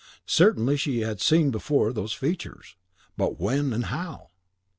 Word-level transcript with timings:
Certainly 0.25 0.77
she 0.77 1.01
had 1.01 1.21
seen 1.21 1.51
before 1.51 1.93
those 1.93 2.13
features; 2.13 2.75
but 3.17 3.39
when 3.39 3.71
and 3.71 3.85
how? 3.85 4.29